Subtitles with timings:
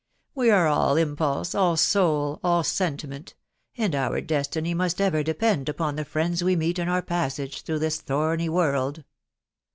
[0.33, 3.35] ••We are all impulse, aU soul, all sentiment,....
[3.77, 7.77] and our destiny must ever depend upon the friends we meet in our passage through
[7.77, 9.03] this thorny world